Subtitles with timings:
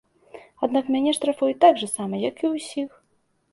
[0.67, 2.89] Аднак мяне штрафуюць так жа сама, як і ўсіх.